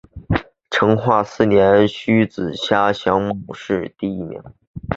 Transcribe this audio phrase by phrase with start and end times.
[0.71, 4.41] 成化四年戊子科陕西乡试第一名。